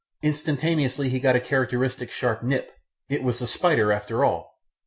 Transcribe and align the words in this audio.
Instantaneously 0.23 1.09
he 1.09 1.19
got 1.19 1.35
a 1.35 1.39
characteristic 1.39 2.09
sharp 2.09 2.41
nip; 2.41 2.71
it 3.07 3.21
was 3.21 3.37
the 3.37 3.45
spider 3.45 3.91
after 3.91 4.25
all! 4.25 4.57